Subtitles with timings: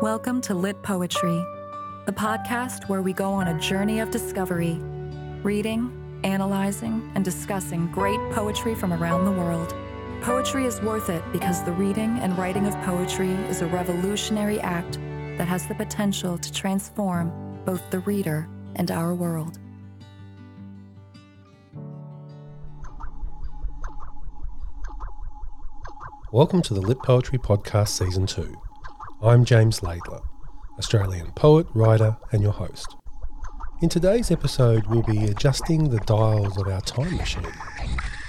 [0.00, 1.46] Welcome to Lit Poetry,
[2.04, 4.74] the podcast where we go on a journey of discovery,
[5.44, 9.72] reading, analyzing, and discussing great poetry from around the world.
[10.20, 14.98] Poetry is worth it because the reading and writing of poetry is a revolutionary act
[15.38, 19.60] that has the potential to transform both the reader and our world.
[26.32, 28.63] Welcome to the Lit Poetry Podcast Season 2.
[29.24, 30.20] I'm James Laidler,
[30.78, 32.94] Australian poet, writer, and your host.
[33.80, 37.50] In today's episode, we'll be adjusting the dials of our time machine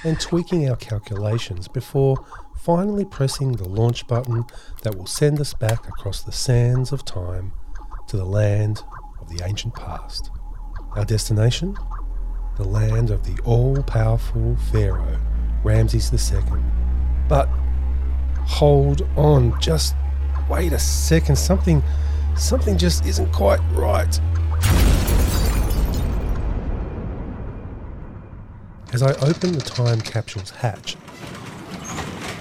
[0.05, 2.26] and tweaking our calculations before
[2.62, 4.45] finally pressing the launch button
[4.84, 7.52] that will send us back across the sands of time
[8.08, 8.81] to the land
[9.20, 10.31] of the ancient past.
[10.95, 11.75] Our destination?
[12.55, 15.20] The land of the all powerful Pharaoh,
[15.62, 16.39] Ramses II.
[17.27, 17.50] But
[18.45, 19.94] hold on, just
[20.49, 21.84] wait a second, something
[22.38, 24.20] something just isn't quite right.
[28.94, 30.95] As I open the time capsule's hatch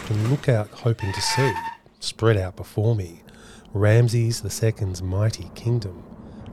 [0.08, 1.52] and look out hoping to see,
[2.00, 3.22] spread out before me,
[3.72, 6.04] Ramses II's mighty kingdom,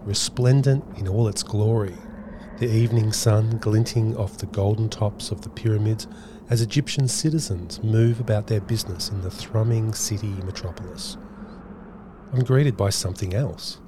[0.04, 1.94] resplendent in all its glory,
[2.58, 6.08] the evening sun glinting off the golden tops of the pyramids
[6.50, 11.18] as Egyptian citizens move about their business in the thrumming city metropolis.
[12.34, 13.80] I'm greeted by something else.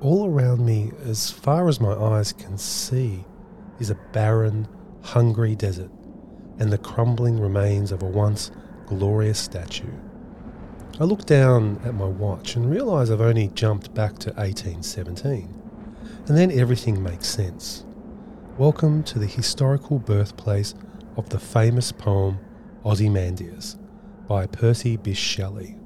[0.00, 3.24] All around me, as far as my eyes can see,
[3.80, 4.68] is a barren,
[5.02, 5.90] hungry desert
[6.58, 8.50] and the crumbling remains of a once
[8.86, 9.92] glorious statue.
[10.98, 15.54] I look down at my watch and realise I've only jumped back to 1817.
[16.26, 17.84] And then everything makes sense.
[18.56, 20.74] Welcome to the historical birthplace
[21.16, 22.40] of the famous poem
[22.84, 23.78] Ozymandias
[24.26, 25.77] by Percy Bysshe Shelley.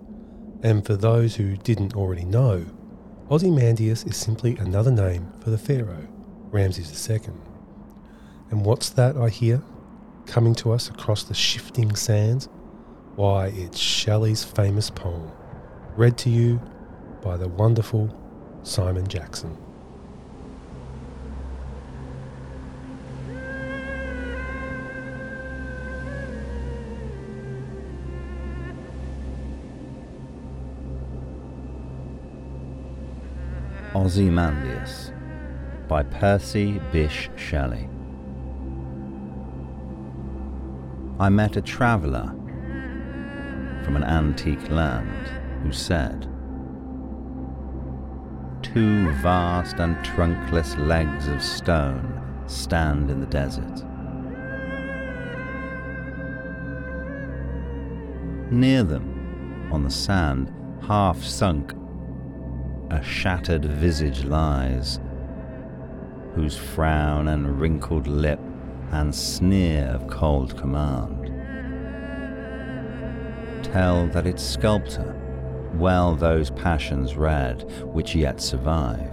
[0.63, 2.65] And for those who didn't already know,
[3.31, 6.07] Ozymandias is simply another name for the pharaoh,
[6.51, 7.21] Ramses II.
[8.51, 9.63] And what's that I hear
[10.27, 12.49] coming to us across the shifting sands?
[13.17, 15.33] Why, it's Shelley's famous poem,
[15.97, 16.61] read to you
[17.23, 18.15] by the wonderful
[18.63, 19.57] Simon Jackson.
[34.03, 35.13] Ozymandias
[35.87, 37.89] by Percy Bysshe Shelley.
[41.21, 42.35] I met a traveller
[43.85, 45.29] from an antique land
[45.63, 46.23] who said,
[48.61, 53.85] Two vast and trunkless legs of stone stand in the desert.
[58.51, 60.53] Near them, on the sand,
[60.89, 61.73] half sunk
[62.93, 65.01] a shattered visage lies,
[66.35, 68.41] whose frown and wrinkled lip
[68.91, 71.23] and sneer of cold command
[73.63, 75.15] tell that its sculptor
[75.75, 79.11] well those passions read which yet survive.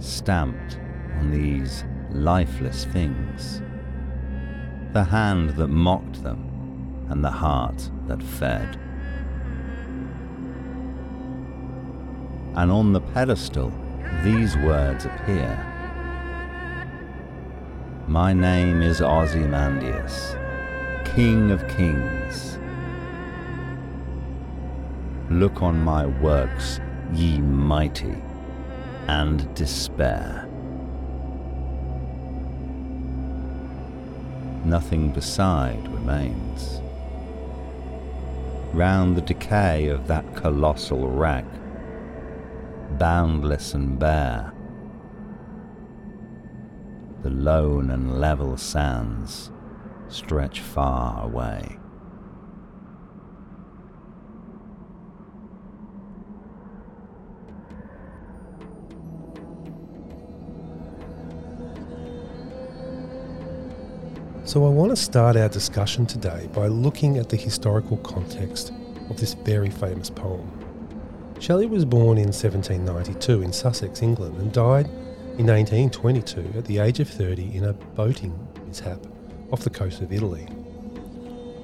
[0.00, 0.80] Stamped
[1.18, 3.62] on these lifeless things,
[4.92, 6.51] the hand that mocked them
[7.12, 8.78] and the heart that fed.
[12.56, 13.70] And on the pedestal,
[14.24, 15.58] these words appear
[18.08, 20.34] My name is Ozymandias,
[21.04, 22.58] King of Kings.
[25.28, 26.80] Look on my works,
[27.12, 28.16] ye mighty,
[29.06, 30.48] and despair.
[34.64, 36.81] Nothing beside remains
[38.72, 41.44] round the decay of that colossal wreck,
[42.98, 44.52] boundless and bare.
[47.22, 49.50] The lone and level sands
[50.08, 51.78] stretch far away.
[64.52, 68.70] So, I want to start our discussion today by looking at the historical context
[69.08, 70.46] of this very famous poem.
[71.40, 74.88] Shelley was born in 1792 in Sussex, England, and died
[75.38, 78.98] in 1822 at the age of 30 in a boating mishap
[79.50, 80.46] off the coast of Italy.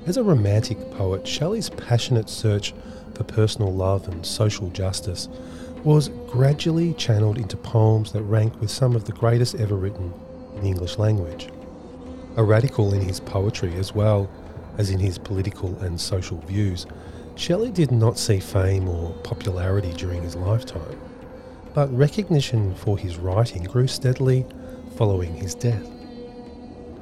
[0.06, 2.72] As a romantic poet, Shelley's passionate search
[3.14, 5.28] for personal love and social justice
[5.84, 10.14] was gradually channeled into poems that rank with some of the greatest ever written
[10.54, 11.50] in the English language
[12.38, 14.30] a radical in his poetry as well
[14.78, 16.86] as in his political and social views,
[17.34, 21.00] Shelley did not see fame or popularity during his lifetime,
[21.74, 24.46] but recognition for his writing grew steadily
[24.96, 25.84] following his death.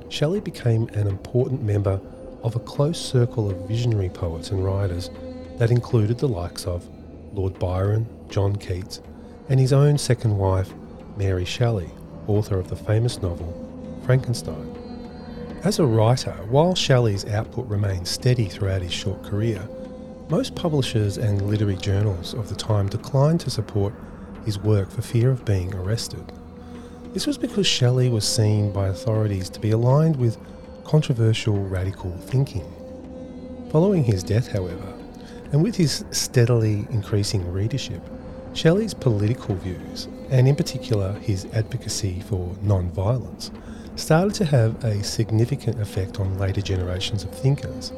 [0.09, 2.01] Shelley became an important member
[2.43, 5.11] of a close circle of visionary poets and writers
[5.59, 6.89] that included the likes of
[7.35, 9.03] Lord Byron, John Keats,
[9.51, 10.73] and his own second wife,
[11.19, 11.91] Mary Shelley,
[12.27, 13.53] author of the famous novel
[14.07, 14.76] Frankenstein.
[15.67, 19.69] As a writer, while Shelley's output remained steady throughout his short career,
[20.29, 23.93] most publishers and literary journals of the time declined to support
[24.45, 26.33] his work for fear of being arrested.
[27.13, 30.39] This was because Shelley was seen by authorities to be aligned with
[30.85, 32.73] controversial radical thinking.
[33.73, 34.95] Following his death, however,
[35.51, 38.03] and with his steadily increasing readership,
[38.53, 43.51] Shelley's political views, and in particular his advocacy for non-violence,
[43.97, 47.93] started to have a significant effect on later generations of thinkers,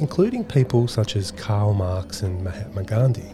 [0.00, 3.32] including people such as Karl Marx and Mahatma Gandhi.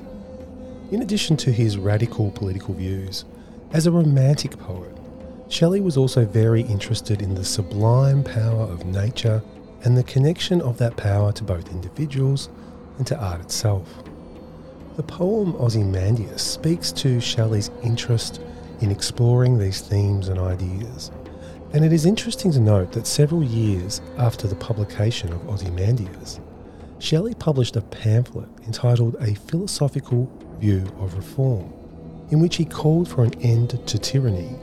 [0.90, 3.24] In addition to his radical political views,
[3.72, 4.94] as a romantic poet,
[5.48, 9.42] Shelley was also very interested in the sublime power of nature
[9.84, 12.48] and the connection of that power to both individuals
[12.98, 13.88] and to art itself.
[14.96, 18.40] The poem Ozymandias speaks to Shelley's interest
[18.80, 21.10] in exploring these themes and ideas.
[21.74, 26.38] And it is interesting to note that several years after the publication of Ozymandias,
[26.98, 30.30] Shelley published a pamphlet entitled A Philosophical
[30.60, 31.72] View of Reform,
[32.30, 34.54] in which he called for an end to tyranny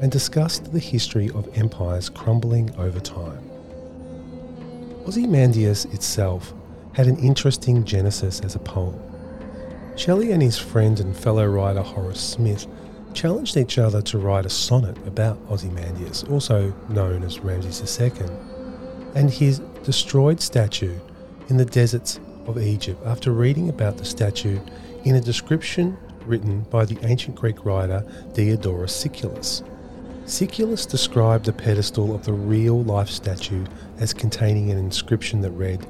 [0.00, 3.50] and discussed the history of empires crumbling over time.
[5.04, 6.54] Ozymandias itself
[6.92, 9.00] had an interesting genesis as a poem.
[9.96, 12.68] Shelley and his friend and fellow writer Horace Smith
[13.14, 18.12] challenged each other to write a sonnet about Ozymandias, also known as Ramses II,
[19.14, 20.98] and his destroyed statue
[21.48, 24.58] in the deserts of Egypt after reading about the statue
[25.04, 28.04] in a description written by the ancient Greek writer
[28.34, 29.62] Diodorus Siculus.
[30.24, 33.64] Siculus described the pedestal of the real life statue
[33.98, 35.84] as containing an inscription that read,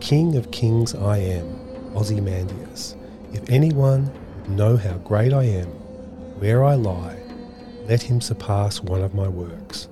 [0.00, 1.46] King of kings I am,
[1.94, 2.96] Ozymandias.
[3.32, 4.10] If anyone
[4.42, 5.70] would know how great I am,
[6.38, 7.18] where I lie,
[7.88, 9.88] let him surpass one of my works.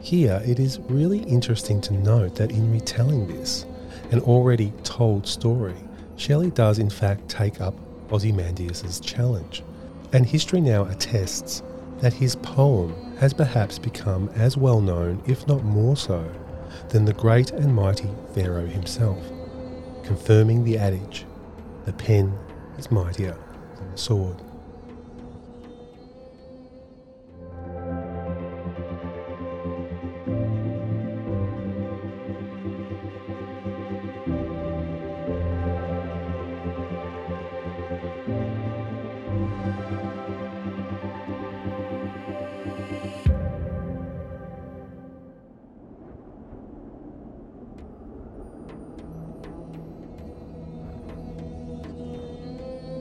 [0.00, 3.66] Here, it is really interesting to note that in retelling this,
[4.12, 5.76] an already told story,
[6.16, 7.74] Shelley does in fact take up
[8.12, 9.62] Ozymandias' challenge,
[10.12, 11.62] and history now attests
[11.98, 16.24] that his poem has perhaps become as well known, if not more so,
[16.90, 19.18] than the great and mighty Pharaoh himself,
[20.04, 21.26] confirming the adage,
[21.84, 22.38] the pen
[22.78, 23.36] is mightier
[23.76, 24.40] than the sword.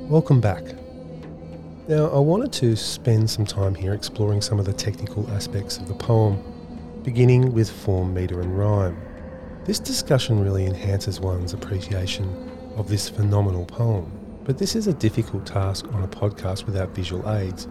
[0.10, 0.64] Welcome back.
[1.88, 5.88] Now, I wanted to spend some time here exploring some of the technical aspects of
[5.88, 6.42] the poem,
[7.04, 9.00] beginning with form, metre, and rhyme.
[9.66, 12.26] This discussion really enhances one's appreciation
[12.76, 14.12] of this phenomenal poem,
[14.46, 17.68] but this is a difficult task on a podcast without visual aids,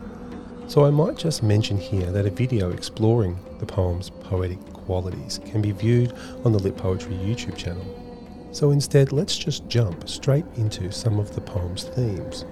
[0.69, 5.61] so I might just mention here that a video exploring the poem's poetic qualities can
[5.61, 6.13] be viewed
[6.45, 8.08] on the Lit Poetry YouTube channel.
[8.51, 12.45] So instead, let's just jump straight into some of the poem's themes.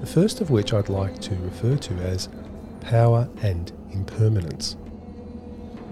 [0.00, 2.28] The first of which I'd like to refer to as
[2.80, 4.76] power and impermanence.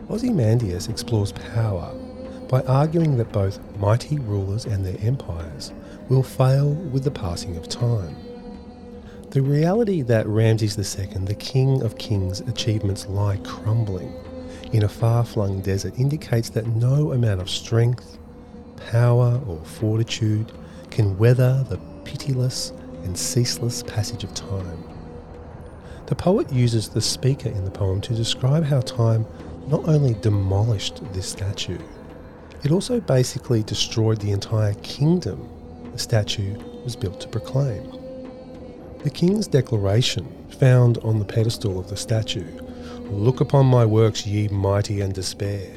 [0.08, 1.92] Ozymandias explores power
[2.48, 5.72] by arguing that both mighty rulers and their empires
[6.08, 8.14] will fail with the passing of time.
[9.30, 14.14] The reality that Ramses II, the king of kings' achievements lie crumbling
[14.72, 18.18] in a far flung desert indicates that no amount of strength,
[18.76, 20.52] power or fortitude
[20.90, 22.70] can weather the pitiless
[23.04, 24.84] and ceaseless passage of time.
[26.06, 29.26] The poet uses the speaker in the poem to describe how time
[29.66, 31.78] not only demolished this statue,
[32.64, 35.48] it also basically destroyed the entire kingdom
[35.92, 37.90] the statue was built to proclaim.
[39.02, 42.46] The king's declaration, found on the pedestal of the statue,
[43.10, 45.70] Look upon my works, ye mighty, and despair,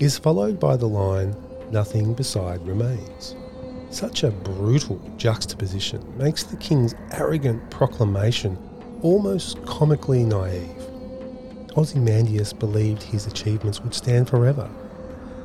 [0.00, 1.36] is followed by the line,
[1.72, 3.34] nothing beside remains.
[3.90, 8.56] Such a brutal juxtaposition makes the king's arrogant proclamation
[9.02, 10.88] almost comically naive.
[11.76, 14.70] Ozymandias believed his achievements would stand forever,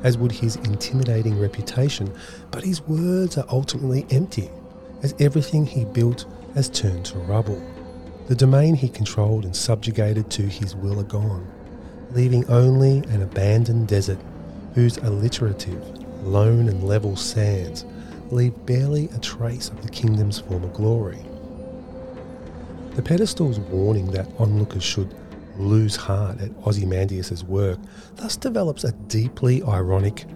[0.02, 2.12] as would his intimidating reputation,
[2.50, 4.50] but his words are ultimately empty,
[5.02, 7.62] as everything he built has turned to rubble.
[8.28, 11.50] The domain he controlled and subjugated to his will are gone,
[12.12, 14.18] leaving only an abandoned desert
[14.74, 15.82] whose alliterative,
[16.28, 17.84] lone and level sands
[18.30, 21.24] leave barely a trace of the kingdom's former glory.
[22.94, 25.14] The pedestal's warning that onlookers should
[25.56, 27.78] lose heart at Ozymandias' work
[28.16, 30.26] thus develops a deeply ironic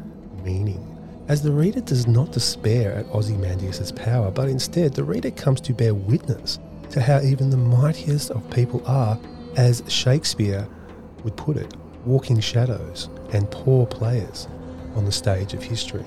[0.42, 0.88] meaning,
[1.28, 5.74] as the reader does not despair at Ozymandias' power, but instead the reader comes to
[5.74, 6.58] bear witness
[6.90, 9.18] to how even the mightiest of people are,
[9.56, 10.66] as Shakespeare
[11.24, 14.48] would put it, walking shadows and poor players
[14.94, 16.04] on the stage of history.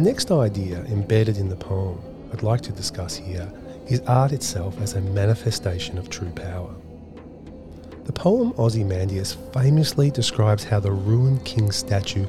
[0.00, 2.00] The next idea embedded in the poem
[2.32, 3.52] I'd like to discuss here
[3.86, 6.74] is art itself as a manifestation of true power.
[8.04, 12.24] The poem Ozymandias famously describes how the ruined king's statue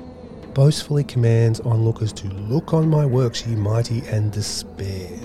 [0.54, 5.18] boastfully commands onlookers to look on my works, ye mighty, and despair.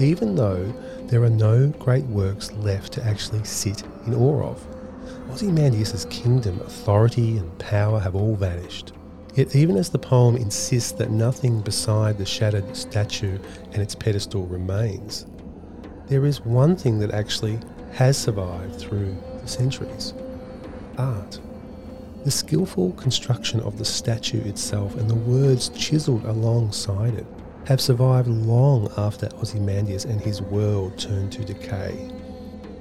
[0.00, 0.72] Even though
[1.08, 4.66] there are no great works left to actually sit in awe of.
[5.30, 8.94] Ozymandias' kingdom, authority, and power have all vanished.
[9.34, 13.38] Yet, even as the poem insists that nothing beside the shattered statue
[13.72, 15.26] and its pedestal remains,
[16.08, 17.58] there is one thing that actually
[17.92, 20.12] has survived through the centuries
[20.98, 21.40] art.
[22.24, 27.26] The skillful construction of the statue itself and the words chiselled alongside it
[27.66, 32.10] have survived long after Ozymandias and his world turned to decay.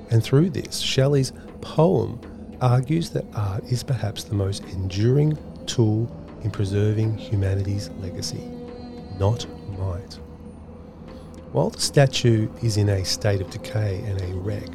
[0.09, 1.31] And through this, Shelley's
[1.61, 2.19] poem
[2.59, 6.05] argues that art is perhaps the most enduring tool
[6.43, 8.43] in preserving humanity's legacy,
[9.19, 9.45] not
[9.77, 10.19] might.
[11.51, 14.69] While the statue is in a state of decay and a wreck,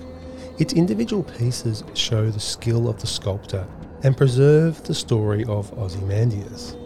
[0.58, 3.66] its individual pieces show the skill of the sculptor
[4.02, 6.76] and preserve the story of Ozymandias.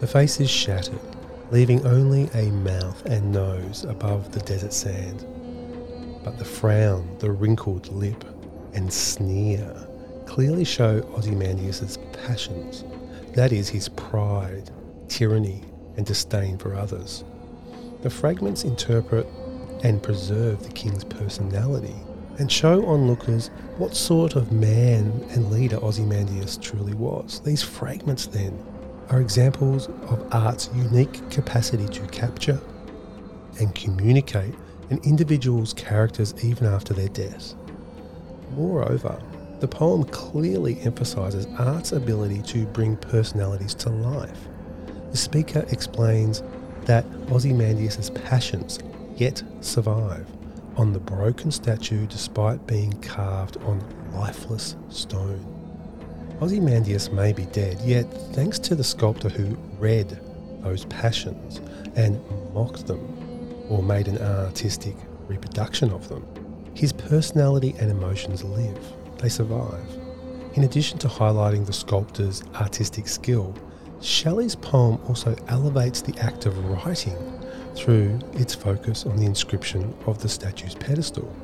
[0.00, 1.00] The face is shattered,
[1.50, 5.26] leaving only a mouth and nose above the desert sand.
[6.24, 8.24] But the frown, the wrinkled lip,
[8.74, 9.86] and sneer
[10.26, 12.84] clearly show Ozymandias' passions
[13.36, 14.70] that is his pride,
[15.08, 15.62] tyranny,
[15.98, 17.22] and disdain for others.
[18.00, 19.26] The fragments interpret
[19.84, 21.94] and preserve the king's personality
[22.38, 27.40] and show onlookers what sort of man and leader Ozymandias truly was.
[27.40, 28.58] These fragments, then,
[29.10, 32.60] are examples of art's unique capacity to capture
[33.60, 34.54] and communicate
[34.88, 37.54] an individual's characters even after their death.
[38.52, 39.20] Moreover,
[39.60, 44.48] the poem clearly emphasises art's ability to bring personalities to life.
[45.10, 46.42] The speaker explains
[46.84, 48.78] that Ozymandias' passions
[49.16, 50.26] yet survive
[50.76, 53.82] on the broken statue despite being carved on
[54.12, 55.40] lifeless stone.
[56.42, 60.18] Ozymandias may be dead, yet thanks to the sculptor who read
[60.60, 61.62] those passions
[61.96, 62.20] and
[62.52, 63.00] mocked them
[63.70, 64.94] or made an artistic
[65.28, 66.26] reproduction of them,
[66.74, 69.86] his personality and emotions live they survive.
[70.54, 73.54] In addition to highlighting the sculptor's artistic skill,
[74.00, 77.16] Shelley's poem also elevates the act of writing
[77.74, 81.34] through its focus on the inscription of the statue's pedestal.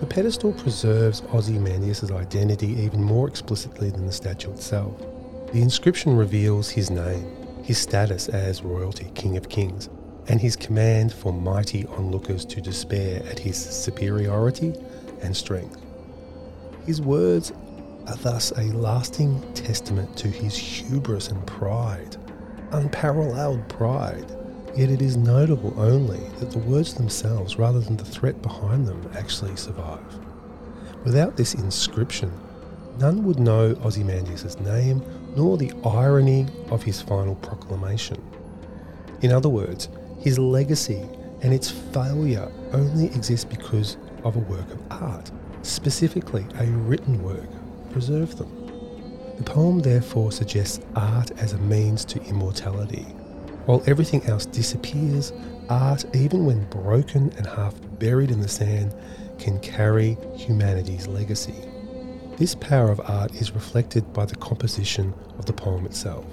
[0.00, 4.96] The pedestal preserves Ozymandias' identity even more explicitly than the statue itself.
[5.52, 9.88] The inscription reveals his name, his status as royalty, king of kings,
[10.28, 14.74] and his command for mighty onlookers to despair at his superiority
[15.22, 15.87] and strength.
[16.88, 17.52] His words
[18.06, 22.16] are thus a lasting testament to his hubris and pride,
[22.72, 24.24] unparalleled pride.
[24.74, 29.06] Yet it is notable only that the words themselves, rather than the threat behind them,
[29.14, 30.00] actually survive.
[31.04, 32.32] Without this inscription,
[32.98, 35.02] none would know Ozymandias' name
[35.36, 38.16] nor the irony of his final proclamation.
[39.20, 39.90] In other words,
[40.20, 41.06] his legacy
[41.42, 45.30] and its failure only exist because of a work of art
[45.62, 47.48] specifically a written work,
[47.90, 48.50] preserve them.
[49.36, 53.06] The poem therefore suggests art as a means to immortality.
[53.66, 55.32] While everything else disappears,
[55.68, 58.94] art, even when broken and half buried in the sand,
[59.38, 61.54] can carry humanity's legacy.
[62.36, 66.24] This power of art is reflected by the composition of the poem itself.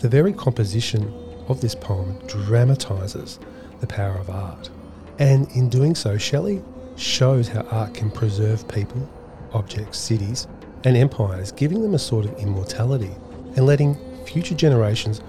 [0.00, 1.12] The very composition
[1.48, 3.38] of this poem dramatises
[3.80, 4.70] the power of art.
[5.18, 6.62] And in doing so, Shelley
[6.96, 9.08] shows how art can preserve people,
[9.52, 10.46] objects, cities,
[10.84, 13.10] and empires, giving them a sort of immortality
[13.56, 15.20] and letting future generations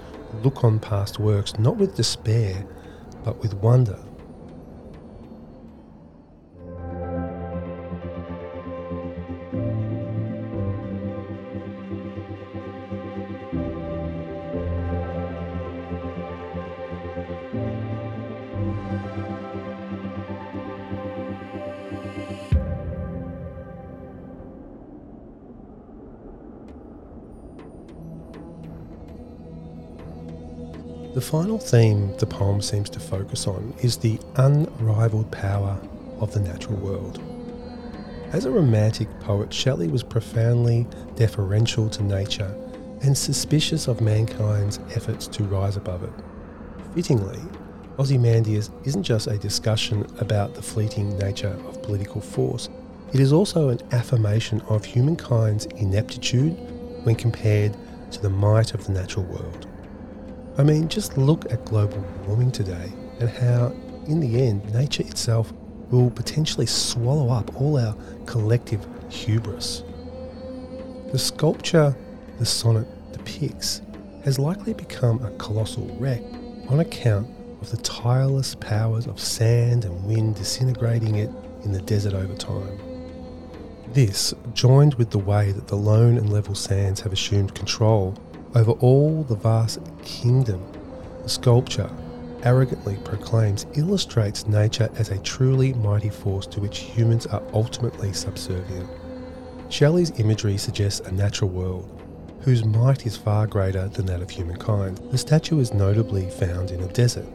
[0.42, 2.64] look on past works not with despair,
[3.24, 3.98] but with wonder
[31.14, 35.78] The final theme the poem seems to focus on is the unrivaled power
[36.18, 37.22] of the natural world.
[38.32, 42.52] As a romantic poet, Shelley was profoundly deferential to nature
[43.02, 46.12] and suspicious of mankind's efforts to rise above it.
[46.96, 47.40] Fittingly,
[47.96, 52.68] Ozymandias isn't just a discussion about the fleeting nature of political force,
[53.12, 56.56] it is also an affirmation of humankind's ineptitude
[57.04, 57.76] when compared
[58.10, 59.68] to the might of the natural world.
[60.56, 63.74] I mean, just look at global warming today and how,
[64.06, 65.52] in the end, nature itself
[65.90, 67.96] will potentially swallow up all our
[68.26, 69.82] collective hubris.
[71.10, 71.96] The sculpture
[72.38, 73.82] the sonnet depicts
[74.24, 76.22] has likely become a colossal wreck
[76.68, 77.28] on account
[77.60, 81.30] of the tireless powers of sand and wind disintegrating it
[81.64, 82.78] in the desert over time.
[83.88, 88.16] This, joined with the way that the lone and level sands have assumed control
[88.54, 90.62] over all the vast kingdom
[91.22, 91.90] the sculpture
[92.42, 98.88] arrogantly proclaims illustrates nature as a truly mighty force to which humans are ultimately subservient.
[99.70, 101.90] Shelley's imagery suggests a natural world
[102.42, 104.98] whose might is far greater than that of humankind.
[105.10, 107.26] The statue is notably found in a desert,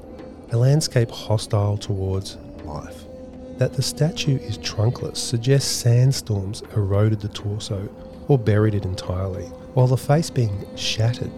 [0.51, 3.05] a landscape hostile towards life.
[3.57, 7.89] That the statue is trunkless suggests sandstorms eroded the torso
[8.29, 11.31] or buried it entirely, while the face being shattered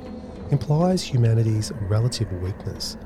[0.51, 2.97] implies humanity's relative weakness.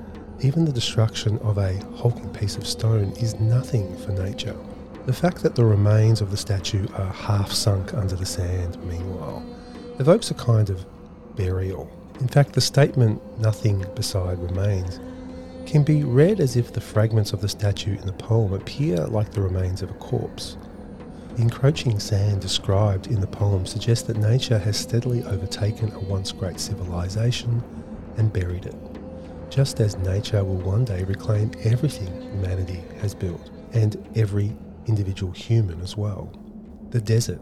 [0.42, 4.58] Even the destruction of a hulking piece of stone is nothing for nature.
[5.06, 9.46] The fact that the remains of the statue are half sunk under the sand, meanwhile,
[10.00, 10.86] evokes a kind of
[11.36, 11.90] burial.
[12.20, 15.00] In fact, the statement, nothing beside remains,
[15.66, 19.32] can be read as if the fragments of the statue in the poem appear like
[19.32, 20.58] the remains of a corpse.
[21.36, 26.32] The encroaching sand described in the poem suggests that nature has steadily overtaken a once
[26.32, 27.62] great civilization
[28.16, 28.76] and buried it,
[29.50, 35.82] just as nature will one day reclaim everything humanity has built and every individual human
[35.82, 36.32] as well.
[36.92, 37.42] The desert,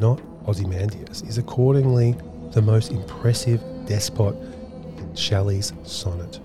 [0.00, 2.16] not Ozymandias, is accordingly
[2.50, 4.34] the most impressive despot
[4.96, 6.40] in Shelley's sonnet.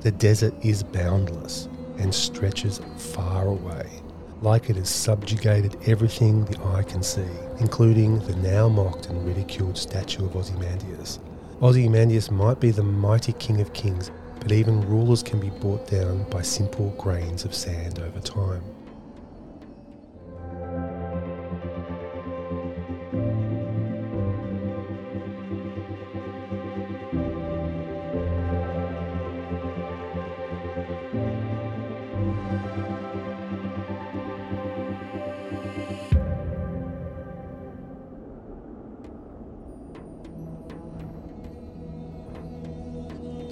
[0.00, 4.02] The desert is boundless and stretches far away
[4.42, 7.26] like it has subjugated everything the eye can see,
[7.58, 11.18] including the now mocked and ridiculed statue of Ozymandias.
[11.62, 16.24] Ozymandias might be the mighty king of kings, but even rulers can be brought down
[16.30, 18.62] by simple grains of sand over time.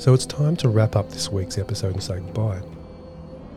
[0.04, 2.60] So it's time to wrap up this week's episode and say goodbye.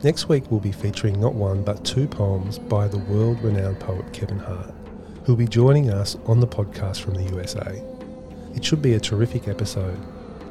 [0.01, 4.13] Next week we'll be featuring not one but two poems by the world renowned poet
[4.13, 4.73] Kevin Hart,
[5.25, 7.83] who'll be joining us on the podcast from the USA.
[8.55, 9.99] It should be a terrific episode,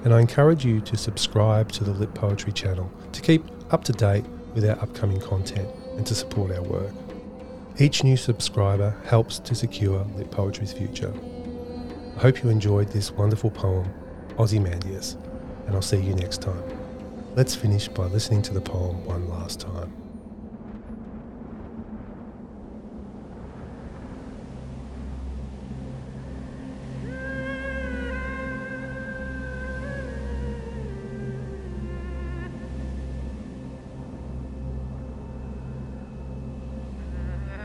[0.05, 3.95] and I encourage you to subscribe to the Lit Poetry channel to keep up to
[3.95, 6.93] date with our upcoming content and to support our work.
[7.79, 11.15] Each new subscriber helps to secure Lit Poetry's future.
[12.19, 13.91] I hope you enjoyed this wonderful poem,
[14.39, 15.17] Ozymandias
[15.67, 16.63] and I'll see you next time.
[17.35, 19.93] Let's finish by listening to the poem one last time.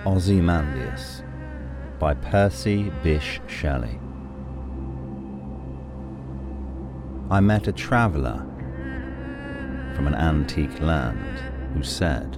[0.05, 1.23] Ozymandias
[1.99, 3.99] by Percy Bysshe Shelley.
[7.31, 8.45] I met a traveller
[9.95, 11.39] from an antique land
[11.73, 12.33] who said,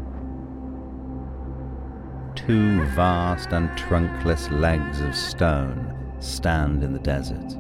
[2.36, 7.58] Two vast and trunkless legs of stone stand in the desert.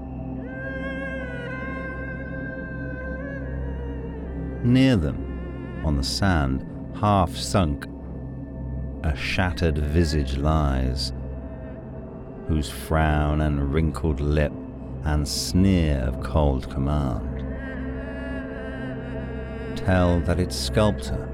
[4.63, 6.63] Near them, on the sand,
[7.00, 7.88] half sunk,
[9.04, 11.13] a shattered visage lies,
[12.48, 14.54] whose frown and wrinkled lip
[15.04, 17.34] and sneer of cold command
[19.86, 21.30] tell that its sculptor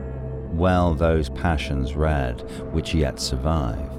[0.52, 2.42] well those passions read
[2.74, 3.92] which yet survive.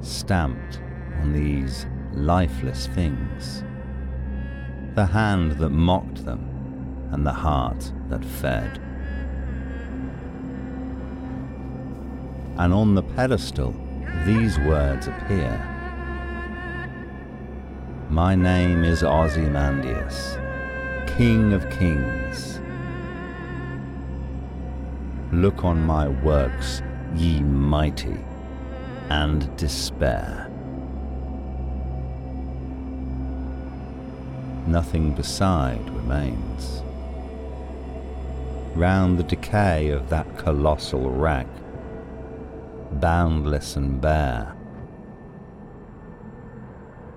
[0.00, 0.80] Stamped
[1.20, 3.62] on these lifeless things,
[4.96, 6.48] the hand that mocked them
[7.12, 8.78] and the heart that fed.
[12.58, 13.74] And on the pedestal,
[14.24, 15.68] these words appear.
[18.08, 20.36] My name is Ozymandias,
[21.16, 22.60] King of Kings.
[25.32, 26.82] Look on my works,
[27.16, 28.18] ye mighty,
[29.08, 30.48] and despair.
[34.66, 36.82] Nothing beside remains.
[38.76, 41.46] Round the decay of that colossal wreck,
[42.92, 44.56] boundless and bare,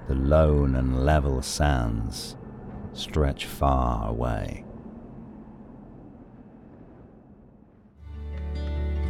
[0.07, 2.35] the lone and level sands
[2.93, 4.65] stretch far away.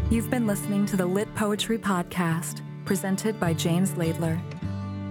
[0.10, 4.40] You've been listening to the Lit Poetry Podcast, presented by James Laidler.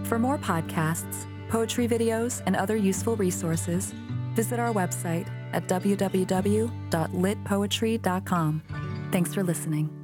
[0.07, 3.93] For more podcasts, poetry videos, and other useful resources,
[4.35, 8.63] visit our website at www.litpoetry.com.
[9.11, 10.04] Thanks for listening.